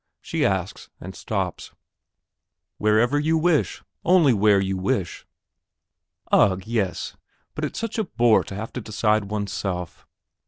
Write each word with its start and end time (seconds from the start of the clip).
she 0.19 0.43
asks, 0.43 0.89
and 0.99 1.13
stops. 1.13 1.73
"Wherever 2.79 3.19
you 3.19 3.37
wish; 3.37 3.83
only 4.03 4.33
where 4.33 4.59
you 4.59 4.75
wish." 4.75 5.27
"Ugh, 6.31 6.63
yes! 6.65 7.15
but 7.53 7.63
it's 7.63 7.77
such 7.77 7.99
a 7.99 8.05
bore 8.05 8.43
to 8.45 8.55
have 8.55 8.73
to 8.73 8.81
decide 8.81 9.25
oneself." 9.25 10.07